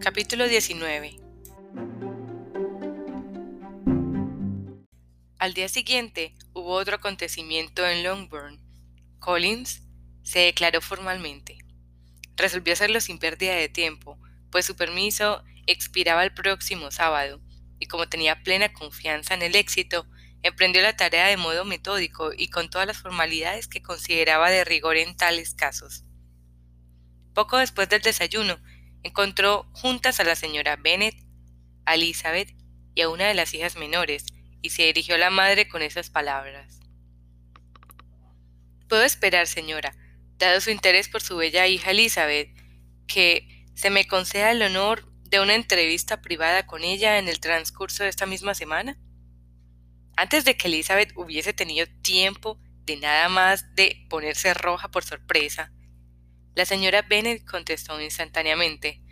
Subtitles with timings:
[0.00, 1.16] Capítulo 19
[5.38, 8.60] Al día siguiente hubo otro acontecimiento en Longbourn.
[9.18, 9.82] Collins
[10.22, 11.58] se declaró formalmente.
[12.36, 14.18] Resolvió hacerlo sin pérdida de tiempo,
[14.50, 17.40] pues su permiso expiraba el próximo sábado,
[17.78, 20.06] y como tenía plena confianza en el éxito,
[20.42, 24.96] emprendió la tarea de modo metódico y con todas las formalidades que consideraba de rigor
[24.96, 26.04] en tales casos.
[27.34, 28.58] Poco después del desayuno,
[29.06, 31.16] encontró juntas a la señora Bennet,
[31.84, 32.54] a Elizabeth
[32.94, 34.24] y a una de las hijas menores,
[34.62, 36.80] y se dirigió a la madre con esas palabras.
[38.88, 39.94] Puedo esperar, señora,
[40.38, 42.50] dado su interés por su bella hija Elizabeth,
[43.06, 48.04] que se me conceda el honor de una entrevista privada con ella en el transcurso
[48.04, 48.98] de esta misma semana?
[50.16, 55.72] Antes de que Elizabeth hubiese tenido tiempo de nada más de ponerse roja por sorpresa,
[56.56, 59.02] la señora Bennet contestó instantáneamente.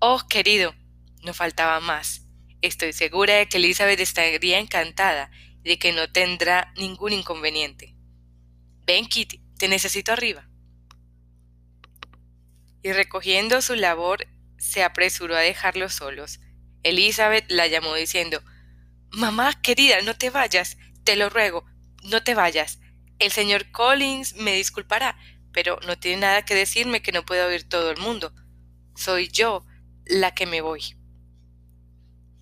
[0.00, 0.74] Oh, querido,
[1.22, 2.26] no faltaba más.
[2.60, 5.30] Estoy segura de que Elizabeth estaría encantada
[5.62, 7.94] y de que no tendrá ningún inconveniente.
[8.84, 10.48] Ven, Kitty, te necesito arriba.
[12.82, 14.26] Y recogiendo su labor,
[14.58, 16.40] se apresuró a dejarlos solos.
[16.82, 18.42] Elizabeth la llamó diciendo
[19.12, 21.64] Mamá, querida, no te vayas, te lo ruego,
[22.02, 22.80] no te vayas.
[23.20, 25.16] El señor Collins me disculpará,
[25.54, 28.34] pero no tiene nada que decirme que no pueda oír todo el mundo.
[28.94, 29.64] Soy yo
[30.04, 30.82] la que me voy.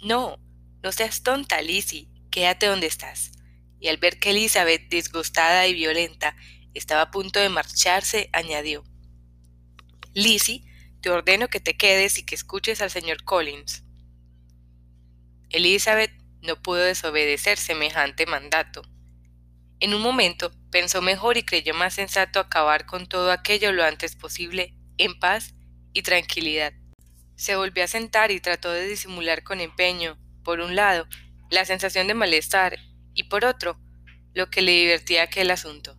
[0.00, 0.38] No,
[0.82, 3.30] no seas tonta, Lizzie, quédate donde estás.
[3.78, 6.34] Y al ver que Elizabeth, disgustada y violenta,
[6.74, 8.82] estaba a punto de marcharse, añadió
[10.14, 10.62] Lizzie,
[11.00, 13.82] te ordeno que te quedes y que escuches al señor Collins.
[15.48, 18.82] Elizabeth no pudo desobedecer semejante mandato.
[19.82, 24.14] En un momento pensó mejor y creyó más sensato acabar con todo aquello lo antes
[24.14, 25.56] posible, en paz
[25.92, 26.72] y tranquilidad.
[27.34, 31.08] Se volvió a sentar y trató de disimular con empeño, por un lado,
[31.50, 32.78] la sensación de malestar
[33.12, 33.76] y por otro,
[34.34, 35.98] lo que le divertía aquel asunto.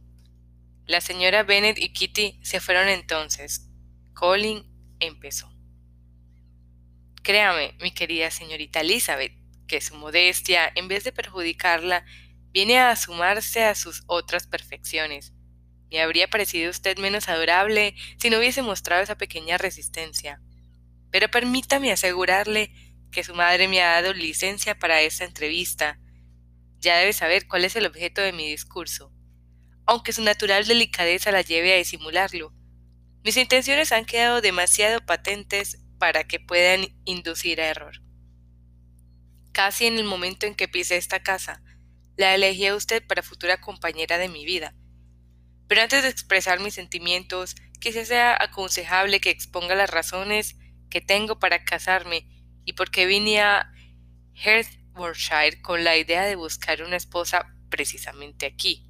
[0.86, 3.68] La señora Bennet y Kitty se fueron entonces.
[4.14, 4.64] Colin
[5.02, 5.52] empezó.
[7.22, 9.34] Créame, mi querida señorita Elizabeth,
[9.68, 12.06] que su modestia, en vez de perjudicarla,
[12.54, 15.34] viene a sumarse a sus otras perfecciones.
[15.92, 20.40] Me habría parecido usted menos adorable si no hubiese mostrado esa pequeña resistencia.
[21.12, 22.72] Pero permítame asegurarle
[23.12, 26.00] que su madre me ha dado licencia para esta entrevista.
[26.80, 29.12] Ya debe saber cuál es el objeto de mi discurso,
[29.86, 32.54] aunque su natural delicadeza la lleve a disimularlo.
[33.24, 38.02] Mis intenciones han quedado demasiado patentes para que puedan inducir a error.
[39.54, 41.62] Casi en el momento en que pisé esta casa,
[42.18, 44.76] la elegí a usted para futura compañera de mi vida.
[45.68, 50.58] Pero antes de expresar mis sentimientos, quizá sea aconsejable que exponga las razones
[50.90, 52.28] que tengo para casarme
[52.66, 53.72] y por qué vine a
[54.36, 58.90] Hertfordshire con la idea de buscar una esposa precisamente aquí.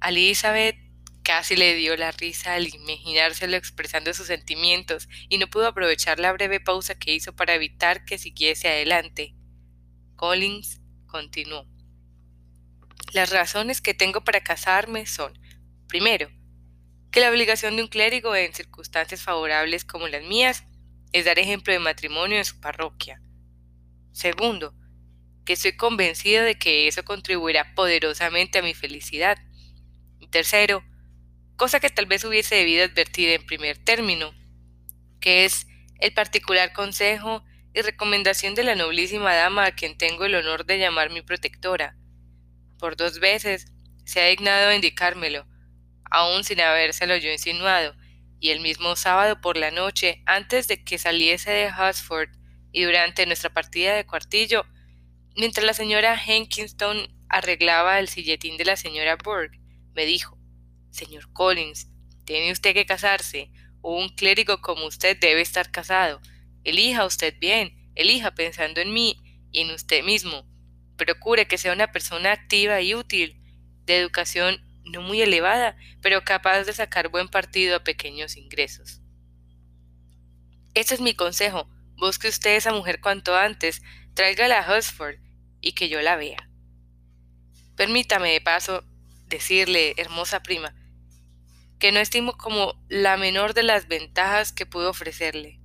[0.00, 0.76] A Elizabeth
[1.22, 6.32] casi le dio la risa al imaginárselo expresando sus sentimientos y no pudo aprovechar la
[6.32, 9.34] breve pausa que hizo para evitar que siguiese adelante.
[10.16, 11.66] Collins continuó.
[13.14, 15.38] Las razones que tengo para casarme son,
[15.86, 16.28] primero,
[17.12, 20.64] que la obligación de un clérigo en circunstancias favorables como las mías
[21.12, 23.22] es dar ejemplo de matrimonio en su parroquia.
[24.10, 24.74] Segundo,
[25.44, 29.38] que estoy convencido de que eso contribuirá poderosamente a mi felicidad.
[30.30, 30.82] Tercero,
[31.54, 34.34] cosa que tal vez hubiese debido advertir en primer término,
[35.20, 35.68] que es
[36.00, 40.80] el particular consejo y recomendación de la noblísima dama a quien tengo el honor de
[40.80, 41.96] llamar mi protectora.
[42.84, 43.72] Por dos veces
[44.04, 45.46] se ha dignado indicármelo,
[46.10, 47.96] aun sin habérselo yo insinuado,
[48.40, 52.28] y el mismo sábado por la noche, antes de que saliese de Husford
[52.72, 54.66] y durante nuestra partida de cuartillo,
[55.34, 59.58] mientras la señora Hankinston arreglaba el silletín de la señora Burke,
[59.94, 60.38] me dijo
[60.90, 61.88] Señor Collins,
[62.26, 66.20] tiene usted que casarse, o un clérigo como usted debe estar casado.
[66.64, 70.44] Elija usted bien, elija pensando en mí y en usted mismo.
[70.96, 73.40] Procure que sea una persona activa y útil,
[73.86, 79.00] de educación no muy elevada, pero capaz de sacar buen partido a pequeños ingresos.
[80.74, 81.68] Este es mi consejo.
[81.96, 83.82] Busque usted esa mujer cuanto antes,
[84.14, 85.16] tráigala a Husford
[85.60, 86.48] y que yo la vea.
[87.76, 88.84] Permítame de paso
[89.26, 90.74] decirle, hermosa prima,
[91.78, 95.60] que no estimo como la menor de las ventajas que pudo ofrecerle.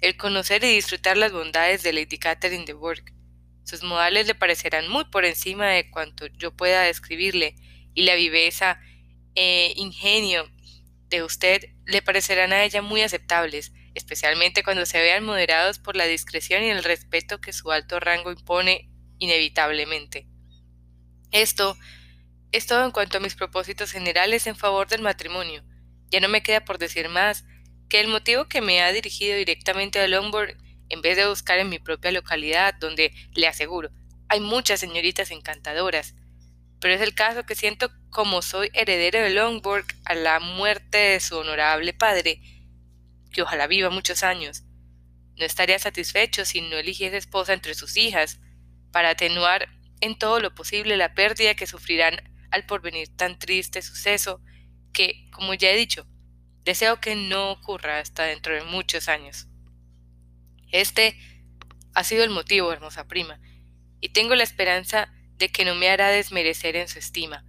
[0.00, 3.04] El conocer y disfrutar las bondades de Lady Catherine de Bourgh.
[3.66, 7.56] Sus modales le parecerán muy por encima de cuanto yo pueda describirle,
[7.94, 8.78] y la viveza
[9.34, 10.48] e ingenio
[11.08, 16.06] de usted le parecerán a ella muy aceptables, especialmente cuando se vean moderados por la
[16.06, 20.28] discreción y el respeto que su alto rango impone inevitablemente.
[21.32, 21.76] Esto
[22.52, 25.64] es todo en cuanto a mis propósitos generales en favor del matrimonio.
[26.08, 27.44] Ya no me queda por decir más
[27.88, 30.56] que el motivo que me ha dirigido directamente a Longbourn
[30.88, 33.90] en vez de buscar en mi propia localidad, donde, le aseguro,
[34.28, 36.14] hay muchas señoritas encantadoras,
[36.80, 41.20] pero es el caso que siento como soy heredero de Longbourn a la muerte de
[41.20, 42.40] su honorable padre,
[43.32, 44.64] que ojalá viva muchos años.
[45.36, 48.40] No estaría satisfecho si no eligiese esposa entre sus hijas,
[48.92, 49.68] para atenuar
[50.00, 52.16] en todo lo posible la pérdida que sufrirán
[52.50, 54.40] al porvenir tan triste suceso
[54.92, 56.06] que, como ya he dicho,
[56.64, 59.45] deseo que no ocurra hasta dentro de muchos años.
[60.72, 61.16] Este
[61.94, 63.40] ha sido el motivo, hermosa prima,
[64.00, 67.44] y tengo la esperanza de que no me hará desmerecer en su estima.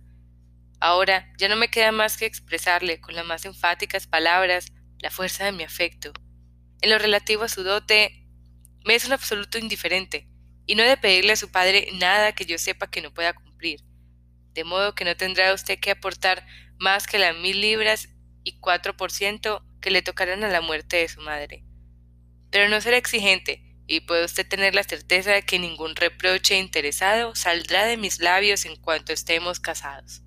[0.80, 5.46] Ahora ya no me queda más que expresarle con las más enfáticas palabras la fuerza
[5.46, 6.14] de mi afecto.
[6.82, 8.28] En lo relativo a su dote,
[8.86, 10.28] me es un absoluto indiferente,
[10.66, 13.34] y no he de pedirle a su padre nada que yo sepa que no pueda
[13.34, 13.82] cumplir,
[14.54, 16.46] de modo que no tendrá usted que aportar
[16.78, 18.10] más que las mil libras
[18.44, 21.67] y cuatro por ciento que le tocarán a la muerte de su madre.
[22.52, 27.36] Pero no será exigente, y puede usted tener la certeza de que ningún reproche interesado
[27.36, 30.22] saldrá de mis labios en cuanto estemos casados.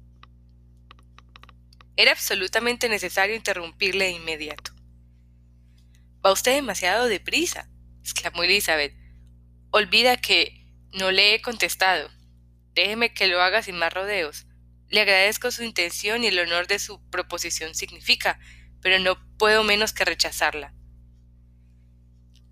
[1.97, 4.73] Era absolutamente necesario interrumpirle de inmediato.
[6.25, 7.69] Va usted demasiado deprisa,
[8.03, 8.95] exclamó Elizabeth.
[9.71, 12.11] Olvida que no le he contestado.
[12.75, 14.47] Déjeme que lo haga sin más rodeos.
[14.89, 18.39] Le agradezco su intención y el honor de su proposición significa,
[18.81, 20.75] pero no puedo menos que rechazarla.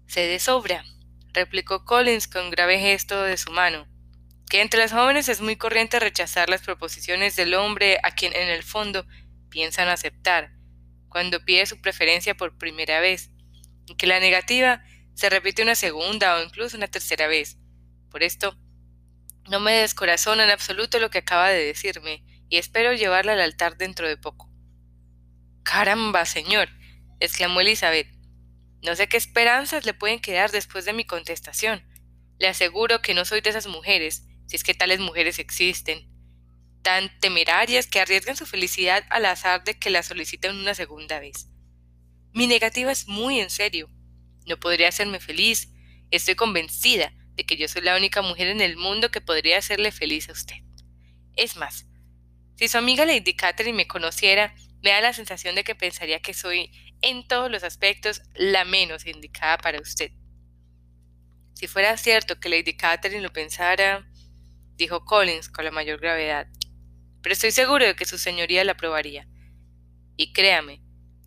[0.09, 0.85] Se de sobra,
[1.35, 3.87] replicó Collins con grave gesto de su mano,
[4.49, 8.49] que entre las jóvenes es muy corriente rechazar las proposiciones del hombre a quien en
[8.49, 9.07] el fondo
[9.51, 10.51] piensan aceptar,
[11.11, 13.31] cuando pide su preferencia por primera vez,
[13.87, 14.83] y que la negativa
[15.13, 17.59] se repite una segunda o incluso una tercera vez.
[18.11, 18.57] Por esto,
[19.51, 23.77] no me descorazona en absoluto lo que acaba de decirme, y espero llevarla al altar
[23.77, 24.51] dentro de poco.
[25.65, 26.71] Caramba, señor,
[27.21, 28.18] exclamó Elizabeth.
[28.83, 31.83] No sé qué esperanzas le pueden quedar después de mi contestación.
[32.39, 36.09] Le aseguro que no soy de esas mujeres, si es que tales mujeres existen,
[36.83, 41.49] tan temerarias que arriesgan su felicidad al azar de que la soliciten una segunda vez.
[42.33, 43.91] Mi negativa es muy en serio,
[44.47, 45.69] no podría hacerme feliz.
[46.11, 49.93] Estoy convencida de que yo soy la única mujer en el mundo que podría hacerle
[49.93, 50.57] feliz a usted.
[51.37, 51.87] Es más,
[52.57, 56.35] si su amiga Lady Catherine me conociera, me da la sensación de que pensaría que
[56.35, 56.71] soy,
[57.03, 60.11] en todos los aspectos, la menos indicada para usted.
[61.55, 64.09] Si fuera cierto que Lady Catherine lo pensara,
[64.77, 66.47] dijo Collins con la mayor gravedad,
[67.23, 69.27] pero estoy seguro de que su señoría la aprobaría.
[70.17, 70.83] Y créame,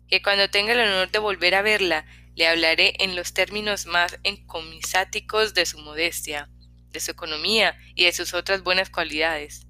[0.08, 4.18] que cuando tenga el honor de volver a verla, le hablaré en los términos más
[4.22, 6.48] encomisáticos de su modestia,
[6.90, 9.66] de su economía y de sus otras buenas cualidades.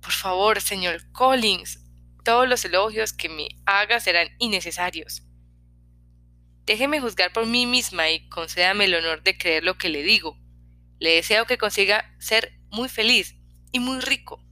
[0.00, 1.79] Por favor, señor Collins,
[2.24, 5.22] todos los elogios que me haga serán innecesarios.
[6.66, 10.38] Déjeme juzgar por mí misma y concédame el honor de creer lo que le digo.
[10.98, 13.36] Le deseo que consiga ser muy feliz
[13.72, 14.44] y muy rico,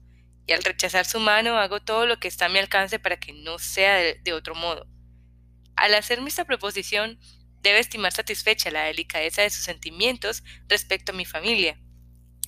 [0.46, 3.32] y al rechazar su mano hago todo lo que está a mi alcance para que
[3.32, 4.86] no sea de otro modo.
[5.76, 7.20] Al hacerme esta proposición,
[7.62, 11.78] debe estimar satisfecha la delicadeza de sus sentimientos respecto a mi familia.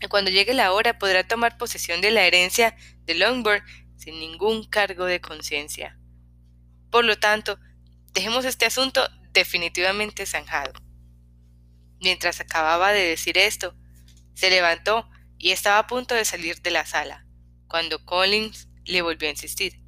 [0.09, 3.63] Cuando llegue la hora podrá tomar posesión de la herencia de Longbourn
[4.01, 5.99] sin ningún cargo de conciencia.
[6.91, 7.59] Por lo tanto,
[8.15, 10.73] dejemos este asunto definitivamente zanjado.
[12.01, 13.77] Mientras acababa de decir esto,
[14.33, 17.27] se levantó y estaba a punto de salir de la sala,
[17.69, 19.83] cuando Collins le volvió a insistir.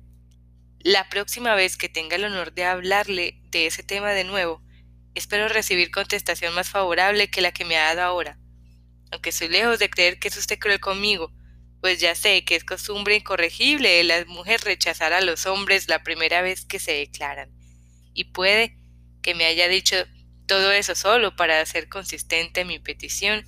[0.78, 4.62] La próxima vez que tenga el honor de hablarle de ese tema de nuevo,
[5.14, 8.38] espero recibir contestación más favorable que la que me ha dado ahora.
[9.10, 11.32] Aunque estoy lejos de creer que es usted cruel conmigo,
[11.82, 16.04] pues ya sé que es costumbre incorregible de las mujeres rechazar a los hombres la
[16.04, 17.50] primera vez que se declaran.
[18.14, 18.78] Y puede
[19.20, 19.96] que me haya dicho
[20.46, 23.44] todo eso solo para hacer consistente mi petición,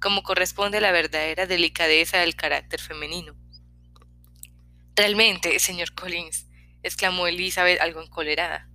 [0.00, 3.36] como corresponde a la verdadera delicadeza del carácter femenino.
[4.96, 6.46] Realmente, señor Collins,
[6.82, 8.66] exclamó Elizabeth algo encolerada.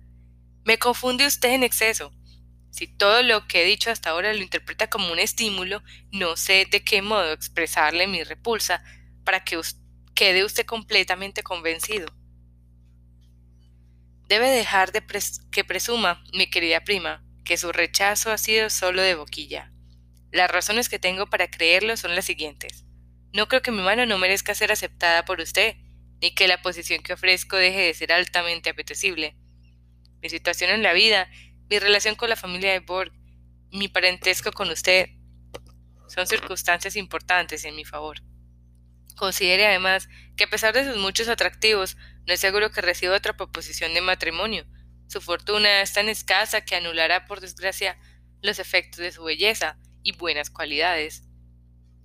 [0.64, 2.12] Me confunde usted en exceso.
[2.70, 6.68] Si todo lo que he dicho hasta ahora lo interpreta como un estímulo, no sé
[6.70, 8.84] de qué modo expresarle mi repulsa
[9.30, 9.60] para que
[10.12, 12.08] quede usted completamente convencido.
[14.26, 15.04] Debe dejar de
[15.52, 19.70] que presuma, mi querida prima, que su rechazo ha sido solo de boquilla.
[20.32, 22.84] Las razones que tengo para creerlo son las siguientes.
[23.32, 25.76] No creo que mi mano no merezca ser aceptada por usted,
[26.20, 29.36] ni que la posición que ofrezco deje de ser altamente apetecible.
[30.20, 31.30] Mi situación en la vida
[31.68, 33.12] Mi relación con la familia de Borg
[33.70, 35.08] mi parentesco con usted
[36.08, 38.20] son circunstancias importantes en mi favor.
[39.20, 43.36] Considere además que a pesar de sus muchos atractivos, no es seguro que reciba otra
[43.36, 44.64] proposición de matrimonio.
[45.08, 47.98] Su fortuna es tan escasa que anulará, por desgracia,
[48.40, 51.24] los efectos de su belleza y buenas cualidades.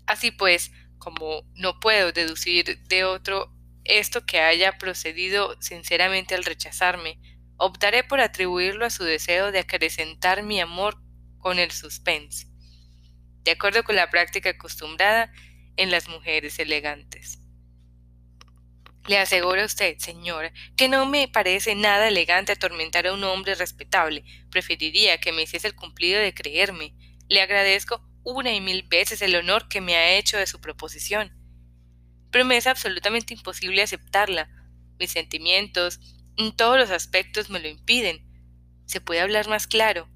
[0.06, 3.50] Así pues, como no puedo deducir de otro
[3.86, 7.22] esto que haya procedido sinceramente al rechazarme,
[7.56, 10.98] optaré por atribuirlo a su deseo de acrecentar mi amor
[11.38, 12.48] con el suspense,
[13.46, 15.32] de acuerdo con la práctica acostumbrada
[15.78, 17.40] en las mujeres elegantes.
[19.08, 23.54] Le aseguro a usted, señora, que no me parece nada elegante atormentar a un hombre
[23.54, 24.24] respetable.
[24.50, 26.96] Preferiría que me hiciese el cumplido de creerme.
[27.30, 31.32] Le agradezco una y mil veces el honor que me ha hecho de su proposición.
[32.32, 34.50] Pero me es absolutamente imposible aceptarla.
[35.00, 36.00] Mis sentimientos,
[36.36, 38.26] en todos los aspectos, me lo impiden.
[38.88, 40.10] ¿Se puede hablar más claro?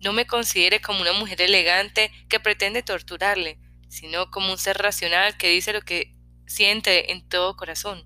[0.00, 3.58] No me considere como una mujer elegante que pretende torturarle,
[3.94, 8.02] sino como un ser racional que dice lo que siente en todo corazón.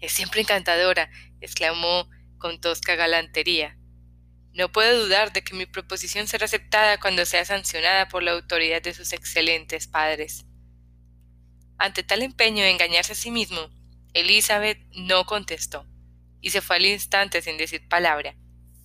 [0.00, 1.10] Es siempre encantadora,
[1.40, 3.78] exclamó con tosca galantería.
[4.52, 8.82] No puedo dudar de que mi proposición será aceptada cuando sea sancionada por la autoridad
[8.82, 10.44] de sus excelentes padres.
[11.78, 13.70] Ante tal empeño de engañarse a sí mismo,
[14.12, 15.86] Elizabeth no contestó,
[16.40, 18.34] y se fue al instante sin decir palabra,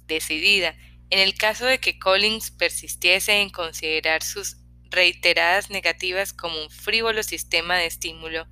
[0.05, 0.75] decidida,
[1.09, 4.62] en el caso de que Collins persistiese en considerar sus
[4.93, 8.47] reiteradas negativas como un frívolo sistema de estímulo,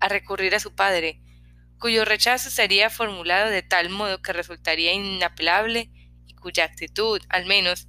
[0.00, 1.20] a recurrir a su padre,
[1.78, 5.90] cuyo rechazo sería formulado de tal modo que resultaría inapelable
[6.26, 7.88] y cuya actitud, al menos,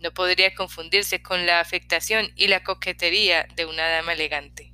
[0.00, 4.67] no podría confundirse con la afectación y la coquetería de una dama elegante.